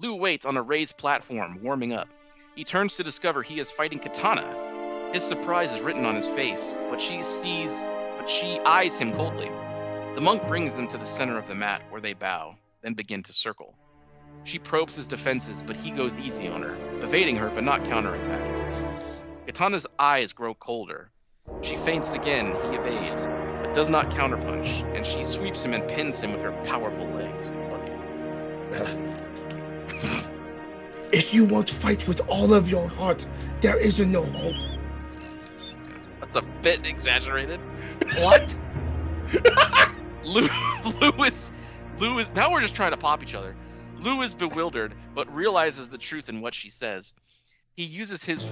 Liu 0.00 0.14
waits 0.16 0.44
on 0.44 0.56
a 0.56 0.62
raised 0.62 0.96
platform, 0.98 1.60
warming 1.62 1.92
up. 1.92 2.08
He 2.54 2.62
turns 2.64 2.96
to 2.96 3.04
discover 3.04 3.42
he 3.42 3.58
is 3.58 3.70
fighting 3.70 3.98
Kitana. 3.98 4.44
His 5.14 5.22
surprise 5.22 5.72
is 5.72 5.80
written 5.80 6.04
on 6.04 6.16
his 6.16 6.26
face, 6.26 6.76
but 6.90 7.00
she 7.00 7.22
sees, 7.22 7.86
but 8.18 8.28
she 8.28 8.58
eyes 8.66 8.98
him 8.98 9.12
coldly. 9.12 9.48
The 10.16 10.20
monk 10.20 10.44
brings 10.48 10.74
them 10.74 10.88
to 10.88 10.98
the 10.98 11.06
center 11.06 11.38
of 11.38 11.46
the 11.46 11.54
mat, 11.54 11.82
where 11.90 12.00
they 12.00 12.14
bow, 12.14 12.56
then 12.82 12.94
begin 12.94 13.22
to 13.22 13.32
circle. 13.32 13.76
She 14.42 14.58
probes 14.58 14.96
his 14.96 15.06
defenses, 15.06 15.62
but 15.62 15.76
he 15.76 15.92
goes 15.92 16.18
easy 16.18 16.48
on 16.48 16.62
her, 16.62 16.74
evading 17.00 17.36
her 17.36 17.48
but 17.48 17.62
not 17.62 17.84
counterattacking. 17.84 19.46
Kitana's 19.46 19.86
eyes 20.00 20.32
grow 20.32 20.52
colder. 20.52 21.12
She 21.62 21.76
feints 21.76 22.12
again, 22.14 22.46
he 22.46 22.76
evades, 22.76 23.28
but 23.62 23.72
does 23.72 23.88
not 23.88 24.10
counterpunch, 24.10 24.82
and 24.96 25.06
she 25.06 25.22
sweeps 25.22 25.62
him 25.62 25.74
and 25.74 25.86
pins 25.86 26.20
him 26.20 26.32
with 26.32 26.42
her 26.42 26.50
powerful 26.64 27.06
legs. 27.10 27.52
If 31.12 31.32
you 31.32 31.44
want 31.44 31.68
to 31.68 31.74
fight 31.74 32.08
with 32.08 32.20
all 32.26 32.52
of 32.52 32.68
your 32.68 32.88
heart, 32.88 33.24
there 33.60 33.76
is 33.76 34.00
no 34.00 34.22
hope. 34.22 34.73
That's 36.34 36.46
a 36.46 36.48
bit 36.62 36.88
exaggerated. 36.88 37.60
What? 38.18 38.56
Liu, 40.24 40.48
Liu 41.00 41.24
is, 41.24 41.52
Liu 41.98 42.18
is. 42.18 42.34
Now 42.34 42.50
we're 42.50 42.60
just 42.60 42.74
trying 42.74 42.90
to 42.90 42.96
pop 42.96 43.22
each 43.22 43.36
other. 43.36 43.54
Liu 44.00 44.20
is 44.22 44.34
bewildered, 44.34 44.94
but 45.14 45.32
realizes 45.32 45.88
the 45.88 45.98
truth 45.98 46.28
in 46.28 46.40
what 46.40 46.52
she 46.52 46.70
says. 46.70 47.12
He 47.76 47.84
uses 47.84 48.24
his. 48.24 48.50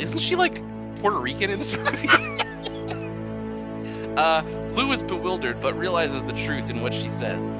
Isn't 0.00 0.20
she 0.20 0.36
like 0.36 0.62
Puerto 1.00 1.18
Rican 1.18 1.50
in 1.50 1.58
this 1.58 1.76
movie? 1.76 2.08
uh, 4.16 4.42
Liu 4.72 4.92
is 4.92 5.02
bewildered, 5.02 5.60
but 5.60 5.76
realizes 5.76 6.22
the 6.22 6.34
truth 6.34 6.70
in 6.70 6.82
what 6.82 6.94
she 6.94 7.08
says. 7.08 7.50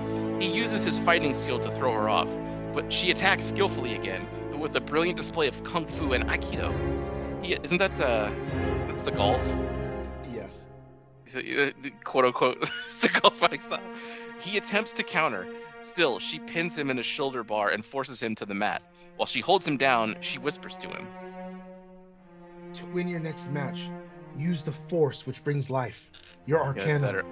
He 0.40 0.46
uses 0.46 0.84
his 0.84 0.98
fighting 0.98 1.34
skill 1.34 1.58
to 1.58 1.70
throw 1.72 1.92
her 1.94 2.08
off, 2.08 2.28
but 2.72 2.92
she 2.92 3.10
attacks 3.10 3.44
skillfully 3.44 3.94
again, 3.94 4.28
but 4.50 4.60
with 4.60 4.76
a 4.76 4.80
brilliant 4.80 5.16
display 5.16 5.48
of 5.48 5.64
kung 5.64 5.86
fu 5.86 6.12
and 6.12 6.26
aikido. 6.26 6.72
He 7.44 7.56
isn't 7.62 7.78
that 7.78 8.00
uh, 8.00 8.30
is 8.80 9.02
that? 9.04 9.14
Yes. 10.32 10.68
So, 11.26 11.40
uh, 11.40 11.70
quote 12.04 12.24
unquote 12.24 12.64
Seagal's 12.88 13.38
fighting 13.38 13.60
style. 13.60 13.82
He 14.38 14.56
attempts 14.56 14.92
to 14.94 15.02
counter. 15.02 15.46
Still, 15.80 16.18
she 16.18 16.38
pins 16.38 16.76
him 16.76 16.90
in 16.90 16.98
a 16.98 17.02
shoulder 17.02 17.44
bar 17.44 17.68
and 17.70 17.84
forces 17.84 18.22
him 18.22 18.34
to 18.36 18.46
the 18.46 18.54
mat. 18.54 18.82
While 19.16 19.26
she 19.26 19.40
holds 19.40 19.66
him 19.66 19.76
down, 19.76 20.16
she 20.20 20.38
whispers 20.38 20.76
to 20.78 20.88
him. 20.88 21.08
To 22.74 22.86
win 22.94 23.08
your 23.08 23.20
next 23.20 23.50
match, 23.50 23.90
use 24.36 24.62
the 24.62 24.72
force 24.72 25.26
which 25.26 25.44
brings 25.44 25.68
life. 25.68 26.02
Your 26.46 26.58
Yeah, 26.58 26.64
that's 26.64 26.78
arcana. 26.78 27.06
better. 27.06 27.24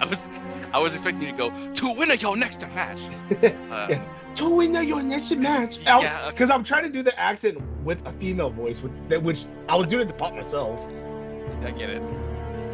I 0.00 0.06
was 0.06 0.28
I 0.72 0.78
was 0.78 0.94
expecting 0.94 1.26
you 1.26 1.32
to 1.32 1.38
go 1.38 1.50
to 1.74 1.92
win 1.94 2.10
your 2.18 2.36
next 2.36 2.60
match. 2.74 3.00
Uh, 3.72 3.86
Yeah. 3.88 4.21
To 4.36 4.50
win 4.50 4.74
your 4.86 5.02
next 5.02 5.34
match. 5.36 5.78
Yeah, 5.78 5.98
okay. 5.98 6.30
Because 6.30 6.50
I'm 6.50 6.64
trying 6.64 6.84
to 6.84 6.88
do 6.88 7.02
the 7.02 7.18
accent 7.18 7.60
with 7.84 8.06
a 8.06 8.12
female 8.14 8.50
voice, 8.50 8.80
which, 8.80 9.20
which 9.22 9.44
I 9.68 9.76
was 9.76 9.86
doing 9.88 10.06
it 10.06 10.08
to 10.08 10.14
pop 10.14 10.34
myself. 10.34 10.80
I 11.62 11.70
get 11.70 11.90
it. 11.90 12.02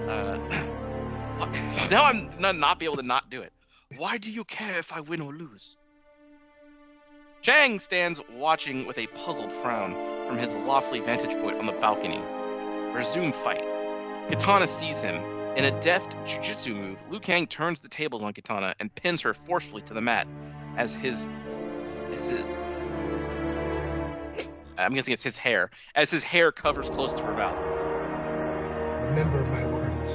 Uh, 0.08 0.38
now 1.90 2.04
I'm 2.04 2.30
not 2.38 2.56
not 2.56 2.78
be 2.78 2.86
able 2.86 2.96
to 2.96 3.02
not 3.02 3.28
do 3.30 3.42
it. 3.42 3.52
Why 3.96 4.18
do 4.18 4.30
you 4.30 4.44
care 4.44 4.78
if 4.78 4.92
I 4.92 5.00
win 5.00 5.20
or 5.20 5.32
lose? 5.32 5.76
Shang 7.40 7.78
stands 7.78 8.20
watching 8.34 8.86
with 8.86 8.98
a 8.98 9.06
puzzled 9.08 9.52
frown 9.52 9.94
from 10.26 10.38
his 10.38 10.56
lofty 10.56 11.00
vantage 11.00 11.40
point 11.40 11.58
on 11.58 11.66
the 11.66 11.72
balcony. 11.72 12.20
Resume 12.92 13.32
fight. 13.32 13.62
Kitana 14.28 14.68
sees 14.68 15.00
him. 15.00 15.16
In 15.56 15.64
a 15.64 15.80
deft 15.80 16.12
jujitsu 16.24 16.74
move, 16.76 16.98
Liu 17.10 17.18
Kang 17.18 17.46
turns 17.46 17.80
the 17.80 17.88
tables 17.88 18.22
on 18.22 18.32
Kitana 18.32 18.74
and 18.78 18.94
pins 18.94 19.20
her 19.22 19.34
forcefully 19.34 19.82
to 19.82 19.94
the 19.94 20.00
mat 20.00 20.26
as 20.78 20.94
his 20.94 21.26
as 22.14 22.28
his 22.28 22.44
I'm 24.78 24.94
guessing 24.94 25.12
it's 25.12 25.24
his 25.24 25.36
hair, 25.36 25.70
as 25.96 26.08
his 26.08 26.22
hair 26.22 26.52
covers 26.52 26.88
close 26.88 27.12
to 27.14 27.24
her 27.24 27.34
mouth. 27.34 27.58
Remember 29.10 29.44
my 29.46 29.66
words. 29.66 30.06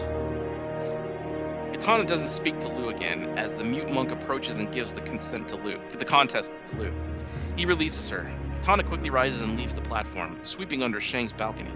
Kitana 1.78 2.08
doesn't 2.08 2.30
speak 2.30 2.58
to 2.62 2.70
Liu 2.70 2.88
again 2.88 3.38
as 3.38 3.54
the 3.56 3.66
mute 3.66 3.92
monk 3.92 4.12
approaches 4.12 4.58
and 4.58 4.72
gives 4.72 4.94
the 4.94 5.02
consent 5.02 5.50
to 5.50 5.58
Liu, 5.58 5.82
the 5.92 6.06
contest 6.06 6.54
to 6.68 6.78
Liu. 6.78 6.94
He 7.58 7.66
releases 7.66 8.08
her. 8.10 8.26
Kitana 8.62 8.88
quickly 8.88 9.10
rises 9.10 9.42
and 9.42 9.58
leaves 9.58 9.76
the 9.76 9.82
platform, 9.82 10.40
sweeping 10.44 10.82
under 10.82 11.02
Shang's 11.02 11.34
balcony. 11.34 11.74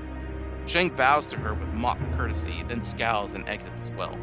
Shang 0.65 0.87
bows 0.89 1.27
to 1.27 1.37
her 1.37 1.53
with 1.53 1.73
mock 1.73 1.99
courtesy, 2.15 2.63
then 2.69 2.81
scowls 2.81 3.33
and 3.33 3.47
exits 3.49 3.81
as 3.81 3.91
well. 3.91 4.17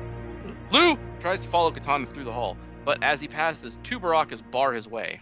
Liu 0.70 0.98
tries 1.20 1.40
to 1.40 1.48
follow 1.48 1.70
Kitana 1.70 2.08
through 2.08 2.24
the 2.24 2.32
hall, 2.32 2.56
but 2.84 3.02
as 3.02 3.20
he 3.20 3.28
passes, 3.28 3.78
two 3.82 3.98
Barakas 3.98 4.42
bar 4.50 4.72
his 4.72 4.88
way. 4.88 5.20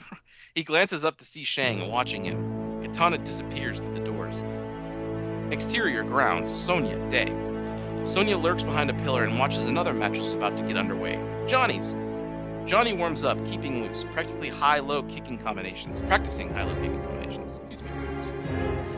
he 0.54 0.62
glances 0.62 1.04
up 1.04 1.16
to 1.18 1.24
see 1.24 1.44
Shang 1.44 1.90
watching 1.90 2.24
him. 2.24 2.82
Kitana 2.82 3.22
disappears 3.22 3.80
through 3.80 3.94
the 3.94 4.00
doors. 4.00 4.42
Exterior 5.52 6.02
grounds, 6.02 6.50
Sonya, 6.50 6.98
day. 7.08 7.32
Sonya 8.04 8.36
lurks 8.36 8.62
behind 8.62 8.90
a 8.90 8.94
pillar 8.94 9.24
and 9.24 9.38
watches 9.38 9.66
another 9.66 9.94
mattress 9.94 10.34
about 10.34 10.56
to 10.56 10.62
get 10.62 10.76
underway. 10.76 11.18
Johnny's. 11.46 11.94
Johnny 12.66 12.92
warms 12.92 13.24
up, 13.24 13.42
keeping 13.46 13.82
loose, 13.82 14.04
practically 14.10 14.50
high-low 14.50 15.02
kicking 15.04 15.38
combinations, 15.38 16.02
practicing 16.02 16.52
high-low 16.52 16.74
kicking 16.74 17.02
combinations. 17.02 17.58
Excuse 17.70 17.82
me. 17.82 17.90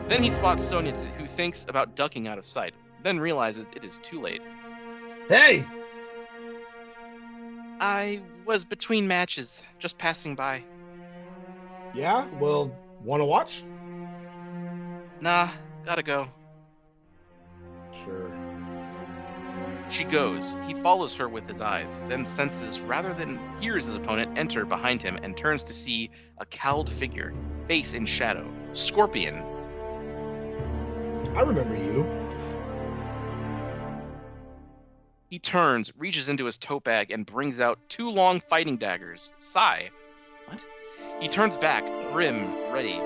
Then 0.09 0.21
he 0.21 0.29
spots 0.29 0.65
Sonya, 0.65 0.93
who 0.93 1.25
thinks 1.25 1.65
about 1.69 1.95
ducking 1.95 2.27
out 2.27 2.37
of 2.37 2.45
sight, 2.45 2.75
then 3.01 3.17
realizes 3.17 3.65
it 3.73 3.85
is 3.85 3.97
too 4.03 4.19
late. 4.19 4.41
Hey, 5.29 5.65
I 7.81 8.21
was 8.45 8.63
between 8.63 9.07
matches, 9.07 9.63
just 9.79 9.97
passing 9.97 10.35
by. 10.35 10.63
yeah, 11.93 12.27
well, 12.33 12.71
want 13.03 13.21
to 13.21 13.25
watch? 13.25 13.63
Nah, 15.19 15.49
gotta 15.83 16.03
go. 16.03 16.27
Sure. 18.05 18.31
She 19.89 20.03
goes. 20.03 20.57
He 20.67 20.75
follows 20.75 21.15
her 21.15 21.27
with 21.27 21.47
his 21.47 21.59
eyes, 21.59 21.99
then 22.07 22.23
senses 22.23 22.79
rather 22.81 23.13
than 23.13 23.39
hears 23.59 23.85
his 23.85 23.95
opponent 23.95 24.37
enter 24.37 24.63
behind 24.63 25.01
him 25.01 25.17
and 25.23 25.35
turns 25.35 25.63
to 25.63 25.73
see 25.73 26.11
a 26.37 26.45
cowled 26.45 26.89
figure, 26.89 27.33
face 27.65 27.93
in 27.93 28.05
shadow. 28.05 28.47
Scorpion. 28.73 29.41
I 31.35 31.41
remember 31.41 31.75
you. 31.75 32.20
He 35.31 35.39
turns, 35.39 35.93
reaches 35.97 36.27
into 36.27 36.43
his 36.43 36.57
tote 36.57 36.83
bag, 36.83 37.09
and 37.09 37.25
brings 37.25 37.61
out 37.61 37.79
two 37.87 38.09
long 38.09 38.41
fighting 38.41 38.75
daggers. 38.75 39.33
Sigh. 39.37 39.89
What? 40.47 40.65
He 41.21 41.29
turns 41.29 41.55
back, 41.55 41.85
grim, 42.11 42.53
ready. 42.69 42.97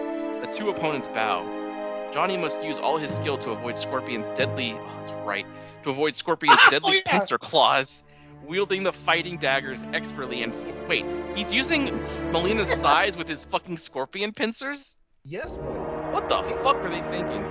The 0.41 0.49
two 0.51 0.69
opponents 0.69 1.07
bow. 1.07 2.09
Johnny 2.11 2.35
must 2.35 2.63
use 2.63 2.79
all 2.79 2.97
his 2.97 3.15
skill 3.15 3.37
to 3.37 3.51
avoid 3.51 3.77
Scorpion's 3.77 4.27
deadly. 4.29 4.71
Oh, 4.73 4.95
that's 4.97 5.11
right. 5.23 5.45
To 5.83 5.91
avoid 5.91 6.15
Scorpion's 6.15 6.57
Oh, 6.65 6.69
deadly 6.71 6.95
yeah. 7.05 7.11
pincer 7.11 7.37
claws, 7.37 8.03
wielding 8.43 8.81
the 8.81 8.91
fighting 8.93 9.37
daggers 9.37 9.83
expertly. 9.93 10.41
And 10.41 10.51
fo- 10.51 10.87
wait, 10.89 11.05
he's 11.35 11.53
using 11.53 11.89
Mileena's 12.31 12.73
size 12.81 13.17
with 13.17 13.27
his 13.27 13.43
fucking 13.43 13.77
Scorpion 13.77 14.31
pincers? 14.33 14.97
Yes, 15.25 15.59
but 15.59 15.77
What 16.11 16.27
the 16.27 16.41
fuck 16.63 16.77
are 16.77 16.89
they 16.89 17.01
thinking? 17.01 17.43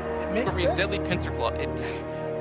Scorpion's 0.43 0.71
sense. 0.71 0.79
deadly 0.79 0.99
pincer 0.99 1.31
claw. 1.31 1.51
It, 1.51 1.69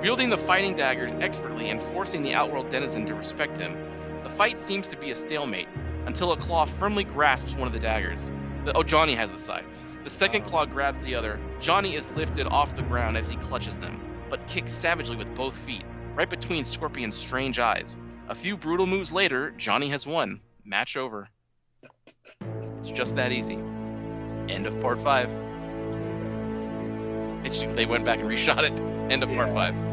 wielding 0.03 0.29
the 0.29 0.37
fighting 0.37 0.75
daggers 0.75 1.13
expertly 1.21 1.69
and 1.69 1.81
forcing 1.81 2.21
the 2.21 2.33
outworld 2.33 2.67
denizen 2.69 3.05
to 3.05 3.15
respect 3.15 3.57
him. 3.57 3.77
The 4.23 4.29
fight 4.29 4.59
seems 4.59 4.89
to 4.89 4.97
be 4.97 5.11
a 5.11 5.15
stalemate 5.15 5.69
until 6.05 6.33
a 6.33 6.37
claw 6.37 6.65
firmly 6.65 7.05
grasps 7.05 7.53
one 7.53 7.67
of 7.67 7.73
the 7.73 7.79
daggers. 7.79 8.29
The, 8.65 8.73
oh, 8.75 8.83
Johnny 8.83 9.15
has 9.15 9.31
the 9.31 9.39
side. 9.39 9.63
The 10.03 10.09
second 10.09 10.43
Oh. 10.43 10.49
claw 10.49 10.65
grabs 10.65 10.99
the 10.99 11.15
other. 11.15 11.39
Johnny 11.61 11.95
is 11.95 12.11
lifted 12.11 12.47
off 12.47 12.75
the 12.75 12.81
ground 12.81 13.15
as 13.15 13.29
he 13.29 13.37
clutches 13.37 13.77
them, 13.79 14.01
but 14.29 14.45
kicks 14.45 14.73
savagely 14.73 15.15
with 15.15 15.33
both 15.35 15.55
feet, 15.55 15.85
right 16.15 16.29
between 16.29 16.65
Scorpion's 16.65 17.15
strange 17.15 17.57
eyes. 17.57 17.97
A 18.27 18.35
few 18.35 18.57
brutal 18.57 18.85
moves 18.85 19.13
later, 19.13 19.51
Johnny 19.51 19.87
has 19.87 20.05
won. 20.05 20.41
Match 20.65 20.97
over. 20.97 21.29
It's 22.77 22.89
just 22.89 23.15
that 23.15 23.31
easy. 23.31 23.55
End 24.49 24.67
of 24.67 24.77
part 24.81 24.99
five. 25.01 25.31
It's, 27.45 27.61
they 27.73 27.85
went 27.85 28.03
back 28.03 28.19
and 28.19 28.27
reshot 28.29 28.69
it. 28.69 28.77
End 29.09 29.23
of 29.23 29.31
part 29.31 29.53
five. 29.53 29.92